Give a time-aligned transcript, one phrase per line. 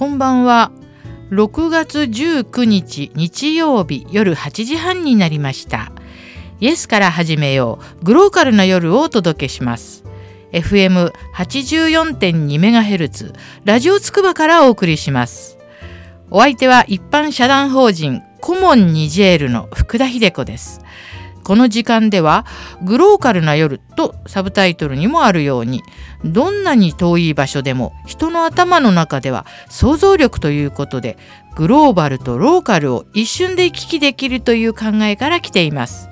[0.00, 0.72] こんばんは。
[1.28, 5.92] 6月19日日曜日夜8時半になりました。
[6.58, 8.04] イエスから始めよう。
[8.06, 10.04] グローカルな夜をお届けします。
[10.52, 13.34] FM84.2MHz
[13.66, 15.58] ラジオつくばからお送りします。
[16.30, 20.80] お相手は一般社団法人コモンニジェールの福田秀子です。
[21.44, 22.46] この時間では
[22.82, 25.82] グローカルな夜とサブタイトルにもあるように
[26.24, 31.16] どんなに遠い場所でも人の頭の中では想像力ということで
[31.56, 36.08] グローバルとローカルを一瞬で行き来できるという考えから来ています。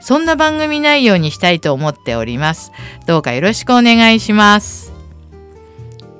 [0.00, 2.72] そんな番組内容にしたいと思っております。
[3.06, 4.92] どうかよろしくお願いします。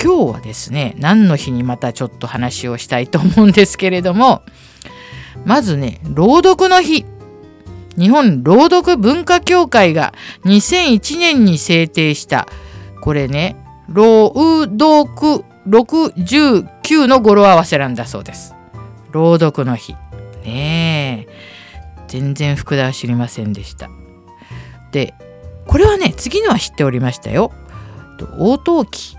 [0.02, 4.42] 今日はですね何の日にまたちょっと話をしたいと思うんですけれども
[5.44, 7.04] まずね朗読の日。
[7.98, 12.46] 日本朗読文化協会が2001年に制定した
[13.00, 13.56] これね
[13.88, 18.54] 朗読69の語呂合わせなんだそうです。
[19.12, 19.94] 朗読の日。
[20.44, 21.60] ねえ。
[22.08, 23.90] 全然福田は知りませんでした。
[24.92, 25.14] で
[25.66, 27.52] これはね次のは知っておりましたよ。
[28.38, 29.16] 応答記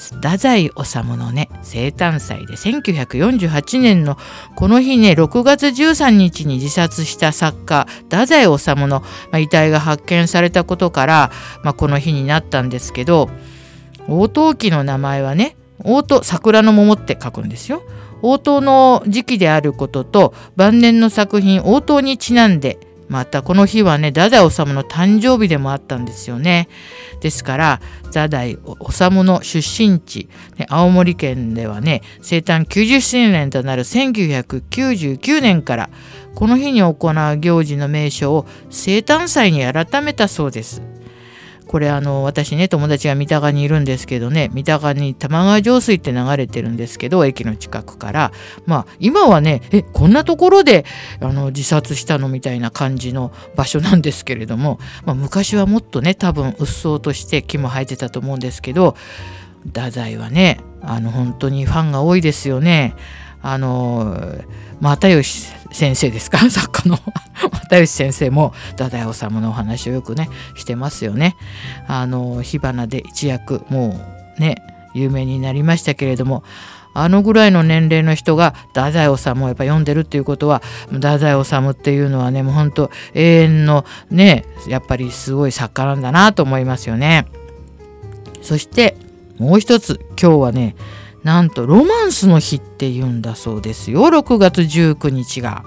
[0.00, 4.16] 太宰治のね生誕祭で1948年の
[4.56, 11.30] この日ね6月13日に自殺した作家太宰治の、ま、遺体が発見されたことから、
[11.62, 13.30] まあ、この日になったんですけど
[14.08, 17.82] 応答記の名前はね応答桜の桃って書くんですよ。
[18.22, 22.78] 応答の時期であることと晩年の作品応答にちなんで
[23.10, 26.68] またこの日はねダダイ治の誕生日でもあったんですよね。
[27.20, 27.80] ですから
[28.12, 28.60] ダダイ治
[29.24, 35.90] の出身地、ね、青森県ではね生誕90周年となる1999年から
[36.36, 40.80] この日に行う行事の名称を生誕祭に改めたそうです。
[41.70, 48.32] これあの私ね友達が三鷹にいるんですけどね三鷹に玉川上水って流れてるんですけど駅の近くから
[48.66, 50.84] まあ今はねえこんなところで
[51.20, 58.96] あの自殺したのみたいな感じの場所なんですけれども、まあ、昔はもっとね多分うっそうとして木も生えてたと思うんですけど
[59.66, 62.96] 太宰はねあの本当にファンが多いですよね。
[63.42, 64.16] あの
[64.80, 66.38] 又吉先生ですか？
[66.50, 66.98] 作家の
[67.70, 71.36] 又吉先生も太宰治のお話をよくねしてますよね。
[71.86, 74.00] あの火花で一躍も
[74.38, 74.56] うね
[74.94, 76.42] 有名になりましたけれども
[76.92, 87.26] あのぐらいの年齢の人が太宰治をやっぱ読んでるっていうことは太宰治っていうのはねもうほんと永遠のねやっぱりすごい作家なんだなと思いますよね。
[88.42, 88.96] そして
[89.38, 90.74] もう一つ今日はね
[91.22, 94.02] なんとロマンスの日って言うんだそうですよ。
[94.02, 95.64] 6月19日が。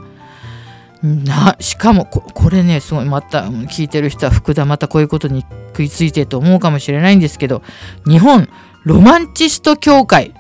[1.04, 7.62] なしかもこれねすごいまた聞いてる人は福田またこういうことに食いついてと思うかもしれないんですけど
[8.08, 8.48] 日本
[8.86, 10.34] ロマンチスト協会。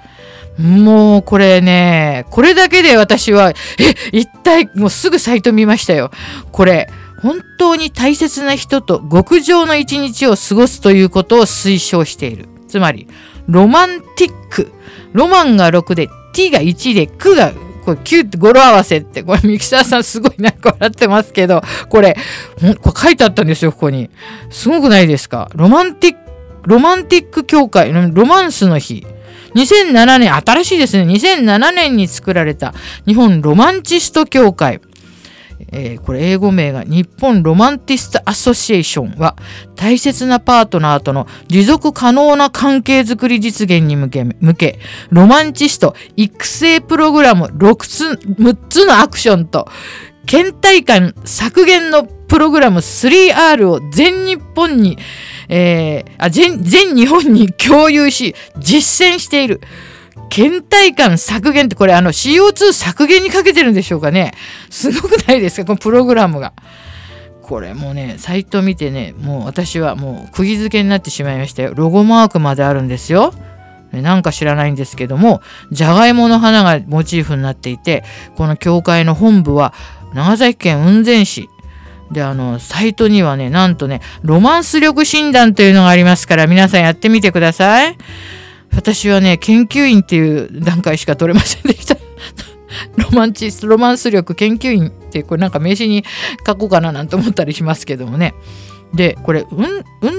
[0.57, 3.56] もうこれねこれだけで私はえ
[4.12, 6.12] 一体もうすぐサイト見ましたよ。
[6.52, 6.90] これ
[7.22, 12.47] 本当に大切な人と極上の一日を過ごすということを推奨している。
[12.68, 13.07] つまり
[13.47, 14.71] ロマンティック
[15.13, 17.51] ロマンが6で T が1で9が
[17.83, 22.15] これ9って語呂合わせって、これミキサーさんすごいなんか笑ってますけど、これ、
[22.81, 24.09] これ書いてあったんですよ、ここに。
[24.49, 25.49] すごくないですか？
[25.53, 26.19] ロマンティック、
[26.63, 29.05] ロマンティック協会、ロマンスの日。
[29.55, 31.13] 2007年、新しいですね。
[31.13, 32.73] 2007年に作られた
[33.05, 34.79] 日本ロマンチスト協会。
[35.72, 39.35] えー、これ英語名が日本ロマンティストアソシエーションは
[39.75, 44.79] 大切なパートナーとの持続可能な関係づくり実現に向け向け
[45.09, 49.68] ロマンチスト育成プログラム 6, つ6つのアクションと
[50.25, 54.97] 倦怠感削減のプログラム 3R を全日本に、
[55.50, 59.62] えー、あ全全日本に共有し実践している。
[60.33, 64.33] 倦怠感削減ってこれあの CO2 削減にかけてるんでしょうかね
[64.71, 66.53] すごくないですかこのプログラムが。
[67.44, 73.34] これもねサイト見てねもう私はもう釘付けになってしまいましたよロゴマークまであるんですよ。
[73.91, 75.41] なんか知らないんですけども
[75.72, 78.03] じゃがいもの花がモチーフになっていて
[78.35, 79.72] この教会の本部は
[80.16, 81.47] 長崎県雲仙市
[82.11, 87.97] であのサイトにはねなんとねロマンス力診断というのがありますから皆さんやってみてください。
[88.75, 91.96] 私はね研究員っていう段階しか取れませんでした。
[92.97, 96.03] ロマンチスロマンス力研究員ってこれなんか名刺に
[96.46, 98.34] 書こうかななんて思ったりしますけどもね。
[98.93, 99.66] でこれ雲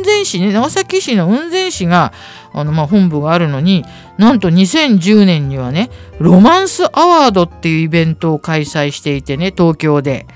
[0.04, 2.12] 仙市ね長崎市の雲仙市が
[2.52, 3.84] あの、まあ、本部があるのに
[4.18, 10.26] なんと2010年にはねロマンスアワードっていうイベントを開催していてね東京で。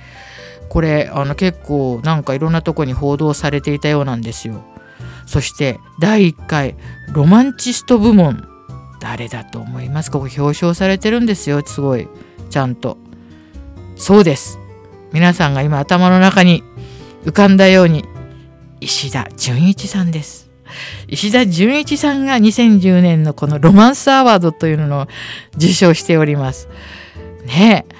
[0.69, 4.63] これあの結構なんかいろんなとこに報道されていたようなんですよ。
[5.29, 6.75] そして第1回
[7.13, 8.49] ロマンチスト部門。
[8.99, 10.11] 誰だと思います？
[10.11, 11.63] ここ表彰されてるんですよ。
[11.65, 12.09] すごい。
[12.49, 12.97] ちゃんと。
[13.95, 14.59] そうです。
[15.13, 16.65] 皆さんが今頭の中に
[17.25, 18.05] 浮かんだように
[18.81, 20.51] 石田純一さんです。
[21.09, 25.07] 石田純一さんが2010年のこのロマンスアワードというのを
[25.57, 26.69] 受賞しております。
[27.45, 27.95] ねえ。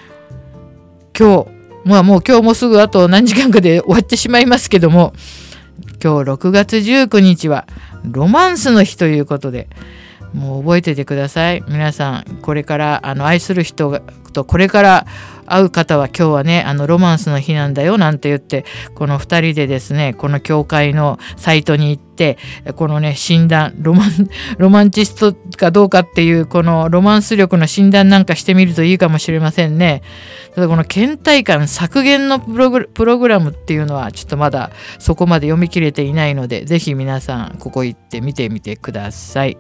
[1.19, 1.51] 今日
[1.85, 5.13] まあもう今日もすぐあと何時間かで終わってしまいますけども
[6.03, 7.67] 今日6月19日は
[8.05, 9.69] ロマンスの日ということで
[10.33, 11.65] もう覚えててください。
[11.69, 14.01] 皆さんこれからあの愛する人
[14.33, 15.07] とこれから
[15.47, 18.65] 会う方は今日はねあのロマンスの日なんだよなんて言って
[18.95, 22.08] この2人でですねこの教会のサイトに行って
[22.77, 24.11] このね診断ロマン
[24.59, 30.03] ロマンチストかどうかっていうこのロマンス力の診断なんかしてみるといいかもしれませんね。
[30.55, 32.57] ただこの倦怠感削減のプ
[33.05, 39.57] ログラムっていうのはちょっとまだそこまで読み切れていないので是非皆さんここ行って見てみてください。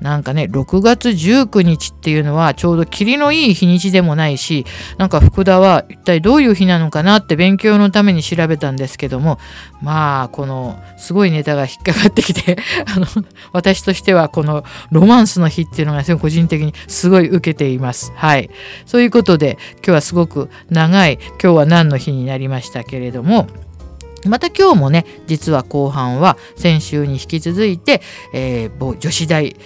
[0.00, 4.64] なんかね6月19日っていうのはちょうど霧のいい日にちでもないし
[4.96, 9.38] なんか福田は一体どういう日なのかなって勉強のために調べたんですけども
[9.82, 12.56] まあこのすごいネタが引っかかってきて
[12.86, 13.06] あの
[13.52, 18.12] 私としてはこのロマンスの日っていうのが個人的にすごい受けています。
[18.16, 18.50] はい。
[18.86, 23.48] そういうことで今日はすごく長い今日は何の日になりましたけれども
[24.26, 28.02] また今日もね実は後半は先週に引き続いて、
[28.34, 29.56] えー、女子大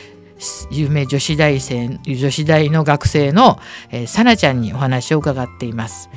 [0.70, 3.58] 有名女子大生女子大の学生の、
[3.90, 6.10] えー、さなちゃんにお話を伺っています。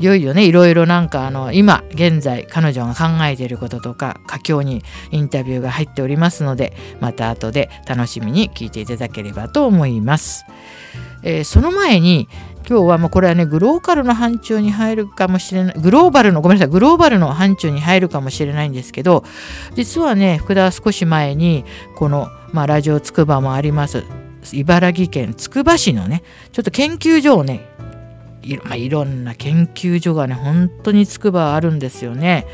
[0.00, 10.44] いよいよねいろいろなんかあの今現在彼女が考えていることとか佳境にインタビューが入っておりますのでまた後で楽しみに聞いていただければと思います。
[11.24, 12.28] えー、その前に
[12.68, 19.24] 今日はもうこれはねグローカルの範疇に入るかもしれないグローバルのごめんなさいグローバルの範疇に入るかもしれないんですけど
[19.74, 21.64] 実はね福田は少し前に
[21.96, 24.04] この、まあ、ラジオつくばもあります
[24.52, 26.22] 茨城県つくば市のね
[26.52, 27.66] ちょっと研究所をね
[28.54, 32.46] い,、まあ、いろんな研究所がね本当につくばあるんですよね。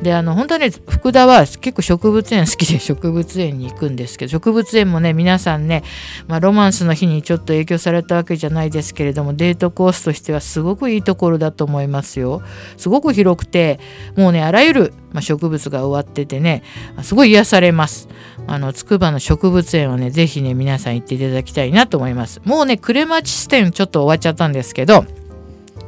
[0.00, 5.82] であの本当はね福田は結構植物園好きで植物園に行くんですけど植物園もね皆さんね、
[6.26, 12.42] まあ、ロマンスの日にちょっと影響されたわけじゃないですけれどもデートコースとしてはすごくいいところだと思いますよ。
[12.78, 13.80] すごく広くて
[14.16, 16.62] もうねあらゆる、まあ、植物が終わっててね
[17.02, 18.08] すごい癒されます。
[18.46, 22.40] あの筑波の植物園をね是非ね皆さん行っていただきたいなと思います。
[22.44, 25.04] もうねクレマチス店ちょっと終わっちゃったんですけど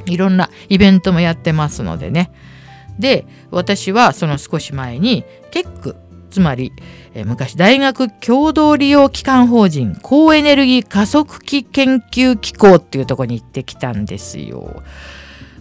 [0.06, 2.30] いろんなイベントもやってますのでね
[2.98, 5.96] で私はその少し前に結ク
[6.34, 6.72] つまり、
[7.14, 14.82] え、昔大学共同利用機関法人高エネルギー加速器研究機構っていうとこに行ってきたんですよ。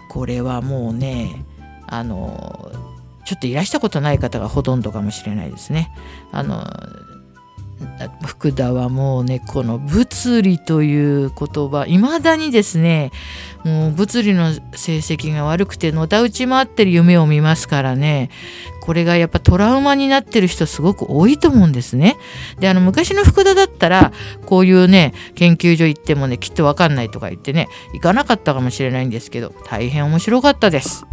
[0.09, 1.45] これはもうね
[1.85, 2.71] あの
[3.23, 5.91] ちょっといらしたことない方がほとんどかもしれないですね。
[6.31, 6.65] あの
[8.25, 13.11] 福田はもうねこの物理という言葉いまだにですね
[13.63, 18.29] もう物理の成績が悪くてのたうち回ってる夢を見ますからね
[18.81, 22.17] これがやっぱトラウマになってる人すごく多いと思うんですね。
[22.59, 24.11] であの昔の福田だったら
[24.45, 31.05] こういうね研究所行ってもねきっと分かんないとか言ってね行かなかったかもしれないんですけど大変面白かったです。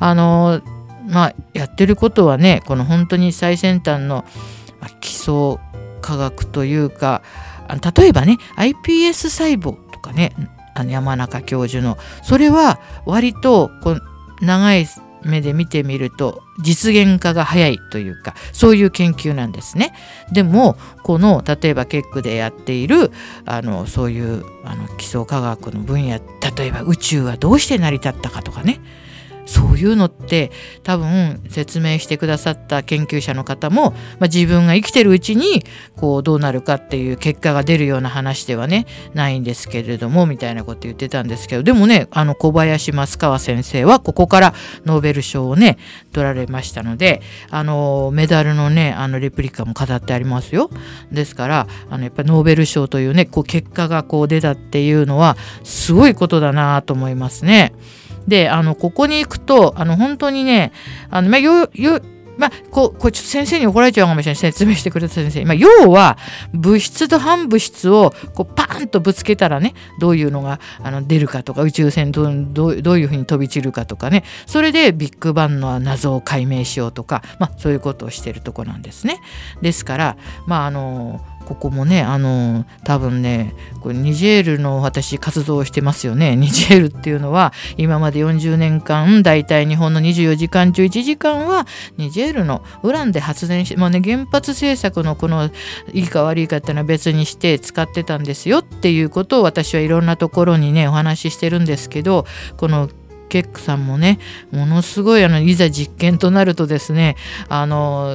[0.00, 0.60] あの
[1.06, 4.24] まあやってることはねこの本当に最先端の
[5.00, 5.58] 基礎
[6.02, 7.22] 科学というか
[7.96, 10.34] 例えばね iPS 細胞とかね
[10.74, 14.02] あの山中教授のそれは割とこう
[14.44, 14.86] 長い
[15.24, 19.94] 目で見てみると実現化が早いというかそういう研究なんですね。
[20.32, 23.12] でもこの例えばケックでやっている
[23.46, 26.18] あのそういうあの基礎科学の分野
[26.56, 28.80] 例えば宇宙はどうして成り立ったかとかね
[29.52, 30.50] そういうのって
[30.82, 35.62] 多分説明してくださった研究者の方も、まあ、自分が生きてるうちに
[35.94, 44.54] こうどうなるかっていう結果が出るような話ではねないんですけれどもみたいなこと言ってたんですけどでもねあの小林益川先生はここから
[44.86, 45.76] ノーベル賞をね
[46.12, 50.70] 取られましたのであのメダルのねあのレプリカも飾ってありますよ。
[51.10, 57.74] ですからあのやっぱりノーベル賞というねこう結果がこう出たっていうのはすごいことだなと思いますね。
[58.26, 60.72] であのここに行くとあの本当にね
[61.10, 62.00] あの、まあ、よよ
[62.38, 66.16] まあ、ここれちょっと先生に怒られちゃうかもしれない説明してくれた先生、まあ、要は
[66.52, 74.24] 物質と反物質をこうパーンとぶつけたらねどういうのがあの出るかとか宇宙船どどどういうふうに飛び散るかとかね。
[74.46, 79.20] それでビッグバンの謎を解明しようとか、まあ、そういうことをしてるとこなんですね。
[79.60, 81.20] ですから、まあ、あの
[81.52, 86.34] ここもねあの多分ねこれニジェールの私活動をしてますよね。
[86.36, 91.66] ニジェールっていうのは今まで40年間大体日本の24時間中1時間は
[91.98, 95.50] ニジェールのウランで発電して、まあね、原発政策のこの
[95.92, 102.24] いいか悪いかっていうのは別にして使ってたんですよっていうことを私はいろんなところにねお話ししてるんですけど
[102.56, 102.88] この
[103.32, 104.18] ケックさんもね
[104.50, 107.16] ものすごいあのいざ実験となるとですね
[107.48, 108.14] あの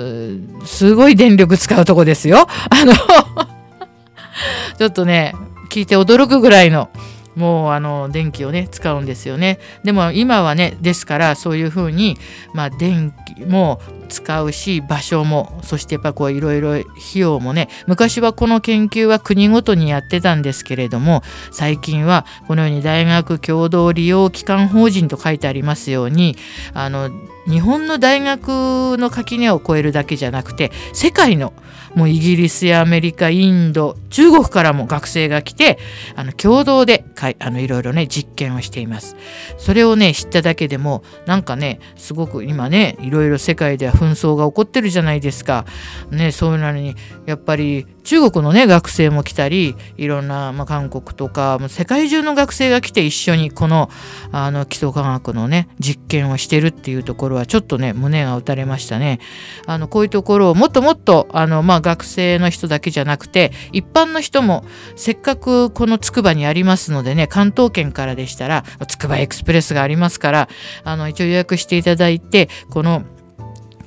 [0.64, 2.46] すごい電力使うとこですよ。
[2.70, 2.94] あの
[4.78, 5.34] ちょっとね
[5.72, 6.92] 聞いて驚くぐらいの
[7.38, 9.60] もうあの電気をね使うんですよね。
[9.84, 12.18] でも今はねですからそういうふうに
[12.54, 13.80] まあ電気も
[14.10, 26.38] 使うし場所もそしてやっぱこういろいろ費用もね昔はこの研究は国ごとにやってたんですけれども最近はこのように大学共同利用機関法人と書いてありますように
[26.74, 27.10] あの
[27.48, 31.54] 日本の大学の垣根を越えるだけじゃなくて世界の
[31.96, 35.80] もうイギリスやアメリカインド中国からも学生が来て
[36.16, 39.16] あの共同でかいあのいろいろね実験をしています
[39.58, 45.66] それをね知っただけでもなんかねすごく今ねいろいろ世界では紛争が起こってるじゃないですか
[46.12, 53.90] ねそういうのにやっぱり中国のね学生も来たりいろんな、まあ、韓国とかもう世界中の学生が来て一緒にこの
[54.32, 59.20] あの基礎科学のね実験をしてるっていうところはちょっとね胸が打たれましたね。
[59.66, 64.66] あのこういうところをもっともっとあの、まあ、学生の人だけじゃなくて一般の人も
[64.96, 70.50] せっかくこのつくばにありますのでね関東圏からでしたらつくばエクスプレスがありますから
[70.84, 73.04] あの一応予約していただいてこの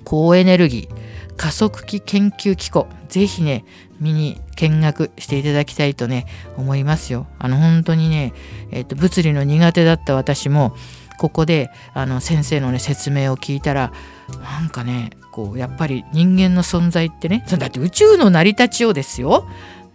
[0.04, 3.64] 高エネルギー加速器研究機構ぜひね
[4.00, 7.26] 見に見学していただきたいとね思いますよ。
[7.38, 8.32] あの本当にね、
[8.70, 10.74] えーと、物理の苦手だった私も
[11.18, 13.92] ここであの先生のね説明を聞いたら
[14.38, 19.46] なんかねこうやっぱり人間の存在ってねだって宇宙の成り立ちをですよ。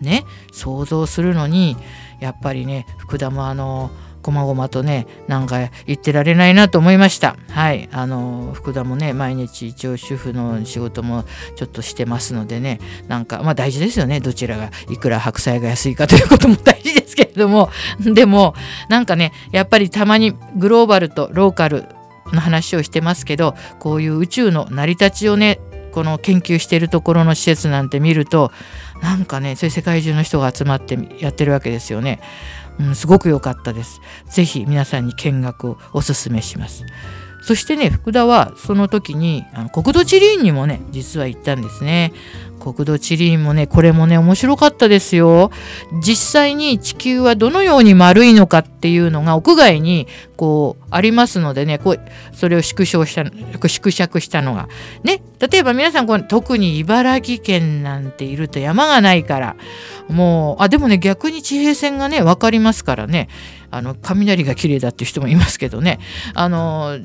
[0.01, 1.77] ね想像するのに
[2.19, 7.37] やっぱりね福田もあのこまごまとねなんか言ってられないなと思いました。
[7.51, 11.25] はいあの福田もね毎日一応主婦の仕事も
[11.55, 14.19] ちょっとしてますのでねなんかまあ大事ですよね。
[14.19, 17.69] どちらがいくら白菜が安いかということも大事ですけれども。
[17.99, 18.55] でも
[18.89, 21.85] なんかねやっぱりたまにグローバルとローカル
[22.33, 25.59] の話をしてますけどこういう宇宙の成り立ちをね
[25.91, 28.51] この研究してるところの施設なんて見ると
[29.01, 32.21] なんかねそういう世界中の人が集まってやってるわけですよね。
[32.79, 34.01] うん、すごく良かったです。
[34.29, 36.83] ぜひ皆さんに見学をおすすめします。
[37.41, 42.11] そしてね、福田はその時にあの国土地理院にもね、実は行ったんですね。
[42.73, 45.51] 国土地理院もね、これもね、面白かったですよ。
[46.01, 51.99] 実際に地球はどのように丸いのかっていうのが屋外にこうありますのでね、こう
[52.33, 53.23] それを縮小した、
[53.67, 54.67] 縮尺したのが。
[55.03, 59.55] ね、例えば皆さんこ特に茨城県なんていると山がないから、
[60.09, 63.29] もう、あ、でもね、逆に地平線がね、分かりますからね、
[63.69, 65.99] あの、雷が綺麗だっていう人もいますけどね、
[66.33, 66.97] あの、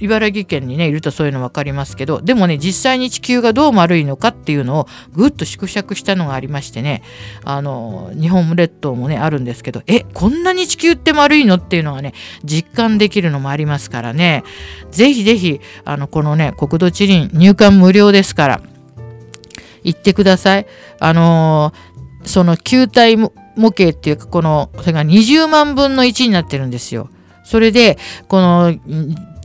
[0.00, 7.02] 茨城県にねいるとそういうの分かりますけどでもね実際に地球がどう丸いのかっていうのをぐっと縮尺したのがありましてね
[7.44, 12.14] あの日本列島もねあるんですけどえこんなに地球って丸いのっていうのがね
[12.44, 14.44] 実感できるのもありますからね
[14.90, 18.60] ぜひぜひあのこのね国土地理院入館無料ですから
[19.82, 20.66] 行ってください。
[20.98, 21.72] あの
[22.24, 27.08] その球体模型っていうかこのそれが20万分の1になってるんですよ。
[27.44, 28.74] それでこの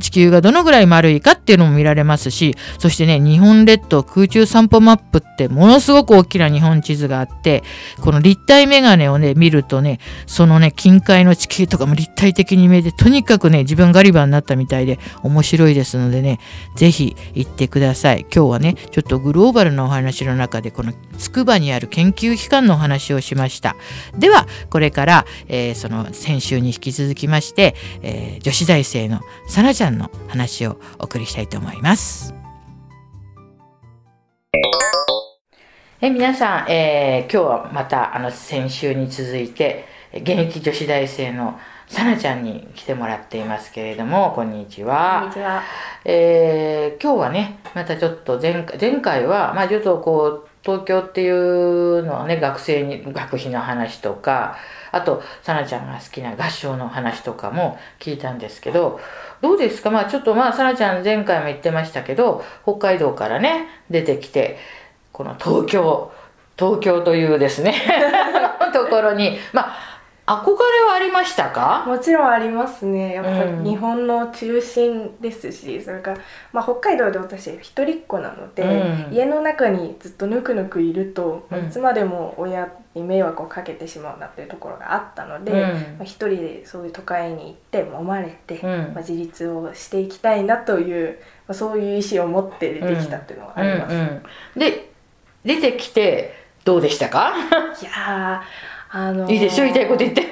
[0.06, 7.64] 地球がどのぐらい丸いかっていうのも見られますしそしてね日本列島空中散歩マップってものすごく大きな日本地図があって
[8.02, 16.40] この立体メガネをね見るとねそのね近海の地球とかも立体的に見えてとにかくね自分ガリバーになったみたいで面白いですのでね
[16.76, 18.28] 是非行ってください。
[18.32, 23.76] 今日はねちょっとグローバルなお話の中でこの筑波にある研究機関のお話をしました。
[24.16, 32.34] ではこれから、えー、その先週に引き続きまして、えー、女子大生のさなちゃんの話をお送りしたいと思います。
[36.02, 45.20] え皆さん、えー、今日はまたあの先週に続いて現役女子大生のさなちゃんに来てもらっていますけれどもこんにちは。
[45.22, 45.64] こんにちは。
[46.04, 54.58] えー、今日はねまたちょっと前前回はまあちょっとこう東京っていうのはね学生に学費の話とか
[54.96, 59.00] あとさなちゃんが好きな合唱の話とかも聞いたんですけど
[59.42, 59.92] どうですか？
[59.92, 64.58] まあちょっとまあさなちゃん前回も言ってましたけど北海道からね出てきて
[65.12, 66.12] この東京
[66.58, 67.74] 東京というですね
[68.74, 69.95] ところにまあ
[70.28, 70.56] 憧れ
[70.88, 71.84] はありましたか？
[71.86, 73.14] もちろんありますね。
[73.14, 76.18] やっぱり日本の中心ですし、うん、それから、
[76.52, 94.60] まあ、北海道で私一人っ子なので、うん、家の中にずっとぬくぬくいると、うん、いつまでも親に迷惑をかけてしまうなっていうところがあったので、まあ、一人でそういう都会に行って揉まれて、まあ、自立をしていきたいなという、まあ、そういう意思を持って出てきたっていうのがあります。
[94.60, 94.90] で
[95.44, 97.34] 出てきてどうでしたか？
[97.80, 98.42] いや
[98.98, 100.24] あのー、いいでしょ言いたいこと言って。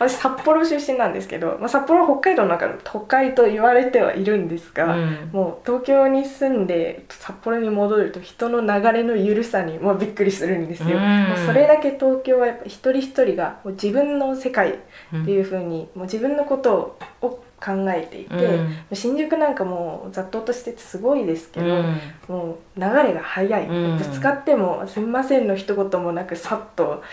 [0.00, 27.04] 私札幌出身なんですけど、まあ、札幌は北海道の中の都会と言われてはいるんですが、うん、もう東京に住んで札幌に戻ると人の流れの緩さにもうびっくりするんですよ、うん、それだけ東京はやっぱ一人一人がもう自分の世界っていうふうに、もう自分のことを考えていて、うん、新宿なんかもう雑踏としてすごいですけど、うん、もう流れが速い、うん、ぶつかっても「すみません」の一言もなくさっと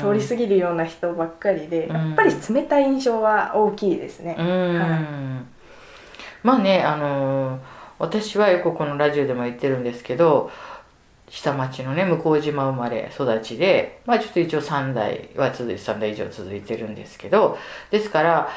[0.00, 4.34] 通り過ぎるような人ばっかりで、やっぱり冷たい印象は大きいですね。
[4.34, 4.46] はい、
[6.42, 7.60] まあねあのー、
[7.98, 10.50] 私はよくこのラジオでも言ってるんですけど
[11.34, 17.58] 下町のね向島生まれ育ちでまあちょっと一応3代は続いて3代以上続いてるんですけど
[17.90, 18.48] ですから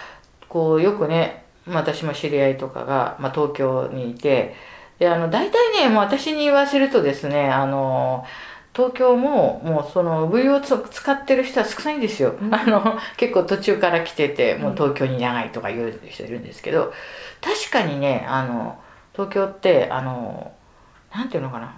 [0.50, 4.56] こうよくね私も知り合いとかが、まあ、東京にいて
[5.00, 8.25] であの大体ねもう私に言わせるとですねあの
[8.74, 16.94] 東京ももうその V を使ってる人は少ないんですよ、うん、あの結構途中から来ててもう東京に長いとか言う人いるんですけど
[17.42, 18.80] 確かにねあの
[19.13, 20.51] 東京ってあの
[21.13, 21.77] なんていうのかな。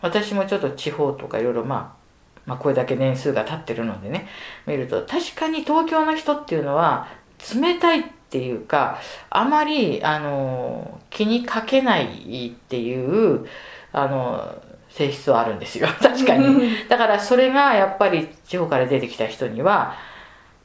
[0.00, 4.28] 私もちょっと地方とかいろいろまあまあこれだけ年数が経ってるのでね
[4.66, 7.08] 見ると確かに東京の人っていうのは
[7.54, 8.98] 冷たいっていうか
[9.30, 13.46] あまりあの気にかけないっていう
[13.92, 15.86] あの性質はあるんですよ。
[16.00, 16.88] 確かに。
[16.88, 19.94] だからそれがやっぱり地方から出てきた人には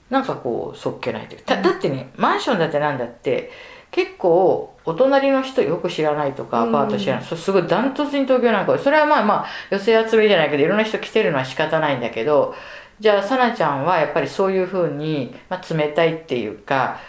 [0.10, 1.42] なんかこうそっけないという。
[1.46, 3.52] だだってねマンションだってなんだって
[3.92, 12.56] 結構お隣の人よく知らないとかアパート知らない、うん、すごいダントツに東京なんかそれはまあまあ寄せ集めじゃないけどいろんな人来てるのは仕方ないんだけど
[13.04, 17.02] じゃあさなちゃんはやっぱりそういうふうに、まあ、冷たいっていうか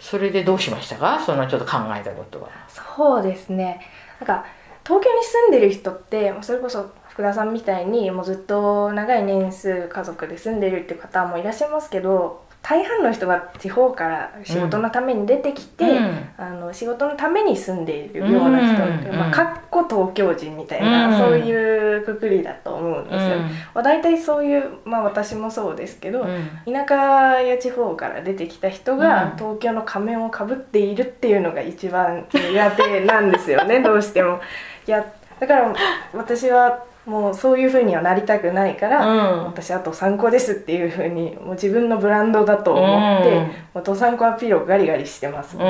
[0.00, 1.22] それでどうしましたか？
[1.24, 2.48] そのちょっと考えたことは。
[2.68, 3.80] そうですね。
[4.18, 4.44] なんか
[4.84, 23.38] 東京に住んでる人ってそれこそ福田さんみたいにもうずっと長い年数家族で住んでるっていう方もいらっしゃいますけど大半の人が地方から仕事のために出てきて、うん、あの仕事のために住んでいるような人、うん、まあ、か東京人みたいな、うん、そういうくくりだと思うんですよ、
[23.74, 26.26] まあ、大体そういう、まあ、私もそうですけど、
[26.64, 26.94] 田舎
[27.40, 34.40] や地方から出てきた人が東京の仮面をかぶっているっていうのが一番苦手なんですよね どうしても。
[34.86, 35.04] いや
[35.40, 35.74] だから
[36.14, 45.62] 私はもうそういうふうにはなりたくないから、うん、私あと参考ですっていうふうにもう自分のブランドだと思って、うん、もうと参考アピールをガリガリしてます、うん、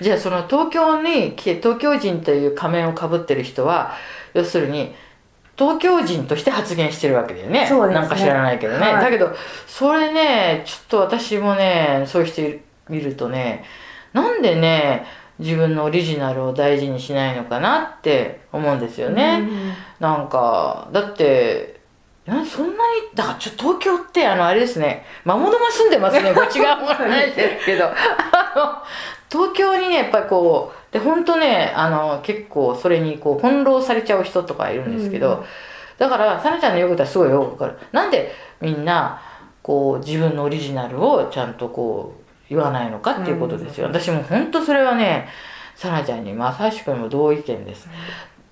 [0.00, 3.92] じゃあその東京に来て東京人という仮面をかぶってる人は
[4.34, 4.94] 要するに
[5.56, 7.66] 東京人として発言してるわけだよね。
[7.68, 8.00] そうですね。
[8.00, 9.34] なんか知らないけどね、はい、だけど
[9.66, 12.42] それねちょっと私もねそういう人
[12.88, 13.64] 見るとね
[14.12, 15.04] なんでね
[15.38, 19.38] 自分のオリジナルを大事にしないのかなって思うんですよね。
[19.40, 21.80] うん、なんかだって
[22.26, 22.76] なそんなに
[23.14, 25.04] だからちょ東京ってあのあれですね。
[25.24, 26.32] 魔物が住んでますね。
[26.34, 27.86] こっち側もないですけど。
[27.86, 27.88] あ
[28.56, 28.82] の
[29.30, 35.44] 東京にねやっぱりこうで本当ねあの結構それにこう翻弄されちゃう人とかいるんですけど、うん、
[35.98, 37.78] だからさなちゃんの言うことはすごいよくわかる。
[37.92, 39.20] なんでみんな
[39.62, 45.28] こう自分のオリジナルをちゃんとこう言わないのかっていうことですよ、うん、私も本当それはね
[45.74, 47.88] さなちゃんにまさしくも同意見です、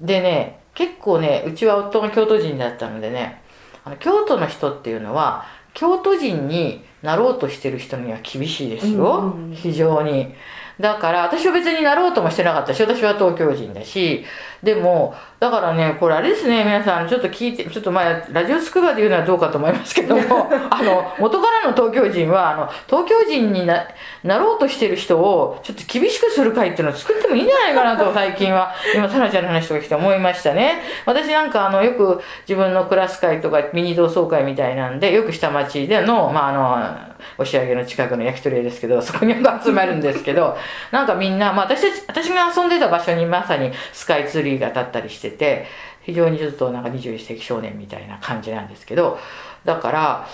[0.01, 3.43] うん、でね結構ねうちは夫が京都人だったのでね
[3.85, 10.35] あの京都の人っていうのは京都人になろうとしてる人には厳しいですよ、うん、非常に。
[10.81, 14.25] だから、私は別になろうともしてなかったし、私は東京人だし、
[14.63, 23.87] でも、だからね、これあれですね、皆さん、ちょっと聞いて、ちょっと前、ラジオスクーバで言うのはどうかと思いますけども、 あの、元からの東京人は、あの、東京人にな
[24.25, 30.83] なろうとしてる人を、ちょっと厳しくする会っていうのを作ってもいいんじゃないかなと、 最近は、今、さなちゃんの話とか来て思いましたね。
[31.05, 40.57] 私なんか、あの、よく自分のクラス会とか、ミニ同窓会みたいなんで、よく下町での、まあ、あの、押上の近くの焼き鳥屋ですけど、そこに集まるんですけど、
[40.91, 45.67] なんかみんな、まあ私たち、私が遊んでた場所にまさにスカイツリーが立ったりしてて、
[46.03, 49.19] 非常にちょっとなんか21世紀少年みたいな感じなんですけど、
[49.65, 50.29] だから、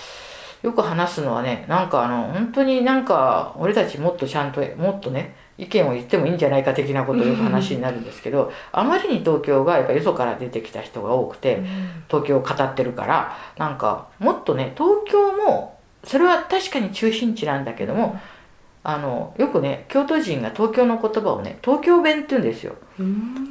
[0.63, 11.63] よく話すのはね、なんかあの、本当になんか、俺たちもっとちゃんと、もっとね、意見を言ってもいいんじゃないか的なことをよく話になるんですけど、あまりに東京がやっぱよそから出てきた人が多くて、
[12.09, 18.21] 東京を語ってるから、なんか、もっとね、東京もそれは確かに中心地なんだけども、
[18.85, 22.75] あのよくね京都人が東京の言葉をね東京弁って言うんですよ。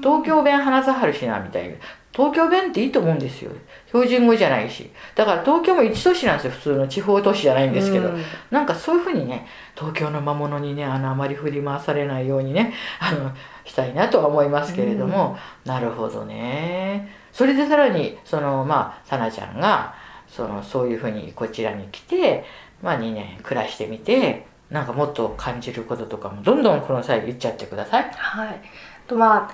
[0.01, 1.75] 東京弁話さはるしなみたいな。
[2.13, 3.51] 東京弁っていいと思うんですよ。
[3.87, 4.91] 標準語じゃないし。
[5.15, 6.51] だから東京も一都市なんですよ。
[6.51, 8.21] 普通の地方都市じゃないんですけど、うん。
[8.51, 13.31] なんかそういうふうにね東京の魔物にねあのあまり振り回されないようにねあの
[13.63, 17.15] したいなとは思いますけれども、なるほどね。
[17.31, 19.95] それでさらにそのまあさなちゃんが
[20.27, 22.43] そのそういうふうにこちらに来て、
[22.81, 28.09] まあ、2年暮らしてみてなんかもっと感じることとかもどんどんこの際言っちゃってください。
[28.15, 28.61] はい。
[29.05, 29.51] とまあ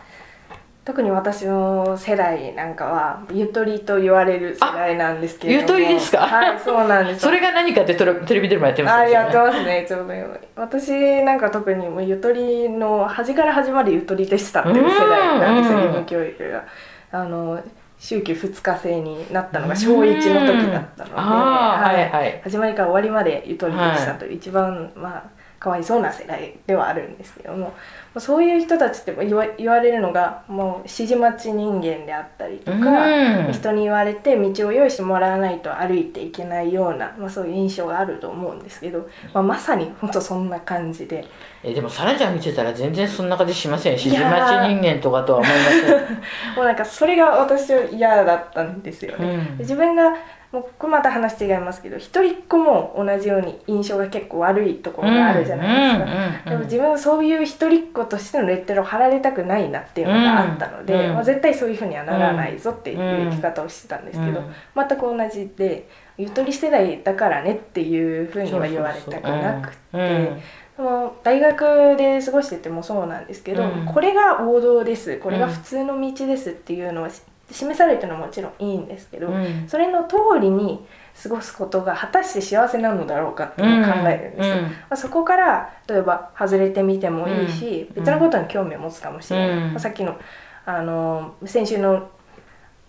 [0.85, 5.79] 特に私の世代なんかはゆとりと言われる世代なんですけれども。
[5.79, 6.19] ゆとりですか？
[6.19, 7.21] はいそうなんです。
[7.21, 9.11] それが何かってテレテレビでもやってますね。
[9.11, 9.85] やってますね。
[9.85, 16.63] ちょうど今私なんか特にもうゆとりの端から端までゆとりでしたっていう世代なんです義務教育が。
[17.11, 17.61] あの
[17.99, 22.11] 週休2日制になったのが小1の時だったので、はい。
[22.11, 22.41] はい。
[22.43, 25.23] 始まりから終わりまでゆとりでしたという、一番まあ
[25.59, 27.73] かわいそうな世代ではあるんですけども
[28.19, 41.25] そういう人たちって言わ言われるのがもう指示待ち人間であったりとか、うん人に言われて道を用意してもらわないと歩いていけないような、まあ、そういう印象があると思うんですけど、まあ、まさに本当そんな感じで
[41.63, 46.17] えでもサラちゃん見てたら全然そんな感じしません指示待ち人間とかとは思いません。
[46.55, 49.25] もうなんかそれが私は嫌だったんですよね。
[49.25, 50.13] うん自分が
[50.51, 56.49] もうこれまた話違いますけど一人っ子も同じように印象が結構悪いところがあるじゃないですか。
[56.49, 61.13] でも自分はそういう一人っ子としてのレッテルを貼られたくないなっていうのがあったので、うん。
[61.13, 70.67] まあ、絶対そういうふうにはならないぞっていう生き方をしてたんですけど、うん全く同じでゆとり世代だからねっていうふうには言われたくなくて。
[70.77, 73.85] その大学で過ごしててもそうなんですけど、うん。
[73.85, 75.17] これが王道です。
[75.17, 79.65] これが普通の道ですっていうのはし示されてるのはもちろんいいんですけど、うん。
[79.67, 80.85] それの通りに
[81.21, 84.55] 過ごすことが果たして幸せなのだろうかっていうのを考えるんですよ。
[84.55, 88.03] うんまあ、そこから例えば外れてみてもいいし、うん。
[88.03, 89.69] 別のことに興味を持つかもしれない、うん。
[89.71, 90.17] まあさっきの
[90.65, 92.09] あの先週の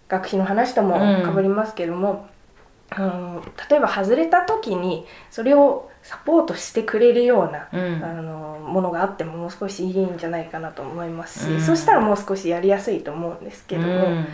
[0.08, 1.22] 学費の話ともうん。
[1.22, 2.28] かぶりますけども、
[2.98, 8.04] うん例えば外れた時にそれをサポートしてくれるような、うん。
[8.04, 11.60] あのものがあってももう少しいいんじゃないかなと思いますし、うん。
[11.60, 14.26] そしたらもう少しやりやすいと思うんですけども、うん。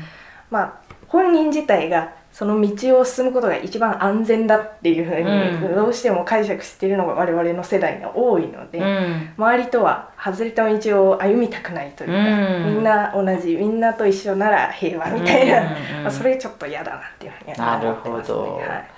[0.51, 0.75] まあ
[1.09, 5.69] 本人自体がその道を進むことが一番安全だっていうふううん。
[5.69, 9.33] にどうしても解釈しているのが我々の世代が多いので、うん。
[9.37, 12.75] 周りとは外れた道を歩みたくないというか、うん。
[12.75, 16.03] みんな同じみんなと一緒なら平和みたいな、うん。
[16.03, 18.39] まあ、それちょっと嫌だなっていうふうには思ってますね。
[18.39, 18.57] なるほど。
[18.57, 18.94] はい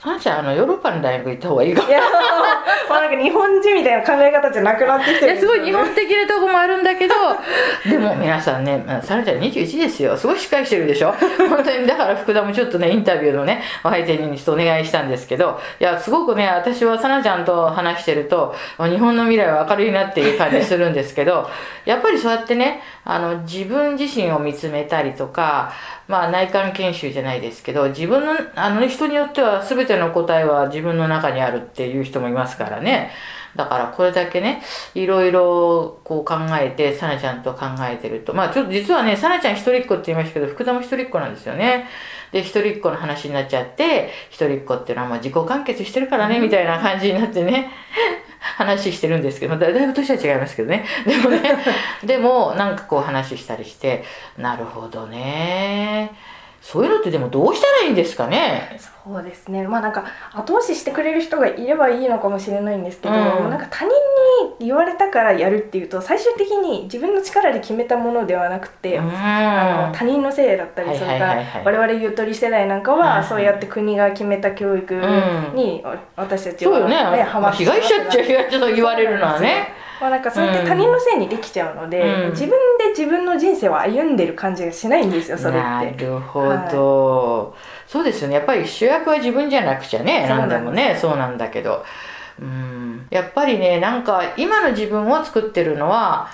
[0.00, 1.88] サナちゃんあのヨーロッパの大学行った方がいいかも。
[1.88, 2.00] いや
[2.88, 7.14] まあなんか日本人みたいな考え方じゃなくなってきてるいやすごい日本的なとこもあるんだけど
[7.90, 10.16] でも皆さんねまあサラちゃん21ですよ。
[10.16, 11.12] すごいしっかりしてるでしょ。
[11.50, 21.50] 本当にだから福田もちょっとねインタビューのねお相手にちょっとお願いしたんですけどいやすごくね私はサナちゃんと話してるとあ日本の未来は明るいなっていう感じするんですけど
[21.84, 25.72] やっぱりそうやってねあの自分自身を見つめたりとか
[26.08, 33.12] まあ内観研修じゃないですけど自分のあの人によっては全ての答えは自分の中にあるっていう人もいますからね。
[33.58, 34.62] だからこれだけね
[34.94, 38.32] いろいろこう考えてさなちゃんと考えてると。
[38.32, 41.86] まあちょっと実はねさなちゃん一人っ子って言いましたけど福田も一人っ子なんですよね。
[42.30, 47.68] で一人っ子の話になっちゃって一人っ子っていうのはまあ自己完結してるからねみたいな感じになってね
[48.38, 50.84] 話してるんですけどだだいぶ年は違いますけどね。
[51.04, 51.42] でもね
[52.06, 54.04] でもなんかこう話したりして
[54.36, 56.12] なるほどね
[56.70, 58.78] そういうのってでもどうしたらいいんですかね？
[59.02, 59.66] そうですね。
[59.66, 60.04] まあなんか
[60.34, 63.48] 後押ししてくれる人がいればいいのかもしれないんですけど、うん。
[63.48, 63.94] なんか他人
[64.60, 69.10] に言われたからやるっていうと最終的に自分の力で決めたものではなくて、うん。
[69.10, 74.94] あの他人のせいだったり、はいそれから我々ゆとり世代なんかは、そうやって国が決めた教育
[75.54, 75.82] に、
[76.16, 77.22] 私たちは、そうよね。
[77.22, 79.68] ハマって被害者っちゃ被害者と言われるのはね。
[80.00, 82.30] まあ、なんかそうやって他人のせいにできちゃうので、うん。
[82.30, 82.56] 自分で
[82.98, 86.04] 自分の人生を歩んでる感じがしないんですよそれなって。
[86.04, 87.56] るほど、
[87.86, 88.34] そうですよね。
[88.34, 91.84] やっぱり主役は自分じゃなくちゃね何でもねそうなんだけど。
[92.40, 93.06] うん。
[93.10, 96.28] やっぱりねなんか今の自分を作ってるのは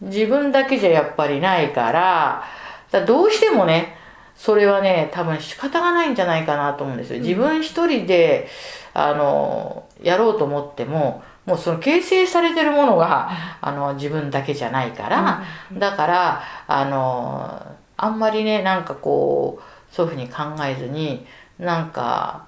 [0.00, 2.44] 自分だけじゃやっぱりないから
[2.90, 3.96] だからどうしてもね
[4.36, 7.20] それはね多分仕方がないんじゃないかなと思うんですよ。
[7.20, 8.48] 自分一人で
[8.92, 13.30] あのやろうと思ってももうその形成されてるものが
[13.60, 21.26] あの自分だけじゃないから、だからあのあんまりねなんかこうそういうふうに考えずに
[21.58, 22.46] なんか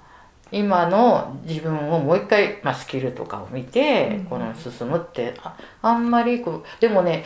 [0.51, 4.25] 今の自分をもう一回、まあ、スキルとかを見て、うん。
[4.25, 7.25] この進むってああんまりこうでもね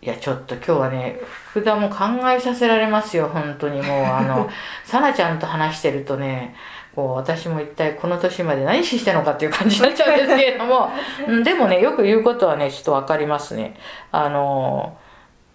[0.00, 4.48] いやちょっと今日はね福田も考えさせられますよ本当にもうあの
[4.84, 6.54] さなちゃんと話してるとね
[6.94, 10.90] こう私も一体この年まで何してんのかっていう感じになっちゃうんですけれども、
[11.26, 13.74] うん、でもねよく言うことはねちょっと分かりますね。
[14.10, 14.96] あの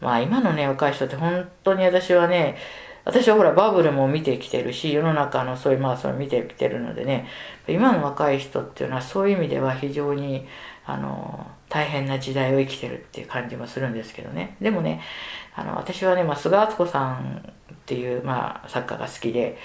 [0.02, 2.58] まあ今のね若い人って本当に私はね
[3.06, 7.28] 私はほらバブルも見てきてるし世の中のそういうまあそれ見てきてるのでね。
[7.68, 10.48] 今の若い人っていうのはそういう意味では非常に
[10.86, 14.56] あの大変な時代を生きてるっていう感じもするんですけどね。
[14.62, 15.02] でもね
[15.54, 19.58] あの私はね、まあ、菅敦子さんっていう、まあ、作家が好きで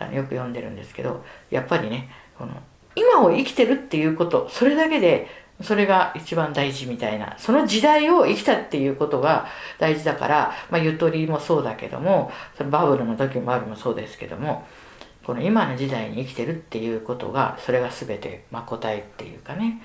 [0.00, 2.52] あのよく読んでるんですけどやっぱりねこの
[2.96, 5.28] 今を生きてるっていうことそれだけで
[5.62, 9.46] それが一番大事みたいなその時代を生きたっていうことが
[9.78, 14.66] 大事だから、まあ、ゆとりもそうだけどもそのバブルの時もあるもそうですけども
[15.24, 19.82] この今の時代に生きてるっていうことがそれが全て、まあ、答えっていうかね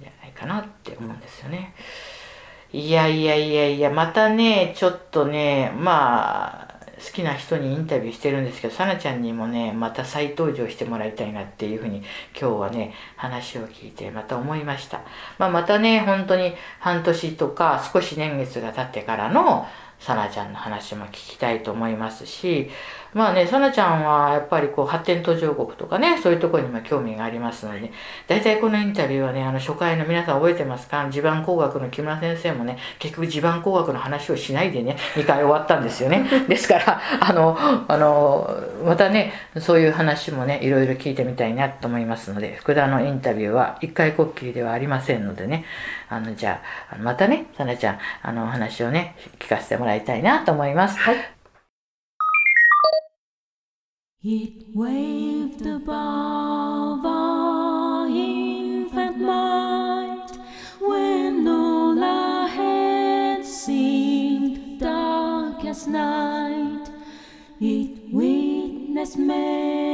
[0.00, 1.74] じゃないかなって思うんですよね。
[2.72, 6.73] いやいやいやいやまたねちょっとねまあ
[7.04, 11.98] 好きな人にインタビューしてるんですけどさなちゃんにもねまた再登場してもらいたいなっていうふうに
[12.38, 15.02] 今日はね話を聞いてまた思いました、
[15.38, 19.66] まあ、またね本当に半年とか少し年月が経ってからの
[19.98, 22.70] さなちゃんの話も聞きたいと思いますし
[23.14, 27.92] まあねさなちゃんはやっぱりこう発展途上国とかねそういうところにも興味がありますので、ね、
[28.26, 31.08] 大体このインタビューはねあの初回の皆さん覚えてますか？
[31.10, 38.50] 地盤工学の木村先生もね結局地盤工学の話をしないでね2回終わったんですよね ですからあのあの
[38.84, 45.64] またねそういう話もねいろいろ聞いてみたいなと思いますので福田のインタビューは1回こっきりではありませんのでね
[46.08, 50.98] あのじゃあまたねさなちゃんあの話をね聞かせてもらいたいなと思います。
[50.98, 51.33] はい。
[54.26, 60.38] It waved above our infant mind
[60.80, 66.88] when all ahead seemed dark as night.
[67.60, 69.93] It witnessed many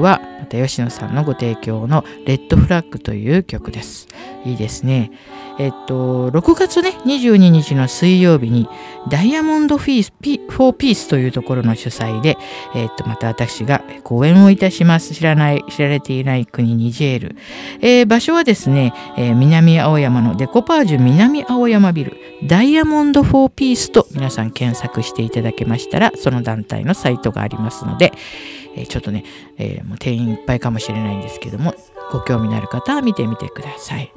[0.00, 4.08] はまた吉野さんのご提供の「レッドフラッグ」という曲です。
[4.44, 5.10] いいですね。
[5.58, 8.68] えっと6月ね22日の水曜日に
[9.08, 12.36] ダイヤモンドフィースピフォーピースというところの主催で、
[12.74, 17.36] えっとまた私が講演をいたします知らない知られていない国ニジェール、
[17.80, 28.12] えー場所はですね、えー南青山のデコパージュ南青山ビルダイヤモンドフォーピースと皆さん検索していただけましたらその団体のサイトがありますので、
[28.76, 29.24] えちょっとね、
[29.58, 31.74] えーもう定員いっぱいかもしれないんですけども
[32.12, 34.12] ご興味のある方は見てみてください。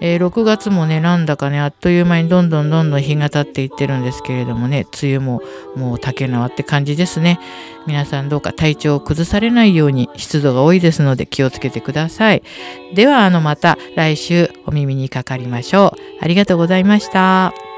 [0.00, 5.42] えー6月もねなんだかねあっという間にどんどんどんどん日が経っていってるんですけれどもね梅雨も
[5.76, 7.38] もう竹縄って感じですね。
[7.86, 12.42] 皆さんどうか体調を崩されないように湿度が多いですので気をつけてください。
[12.94, 16.00] ではあのまた来週お耳にかかりましょう。
[16.20, 17.73] ありがとうございました。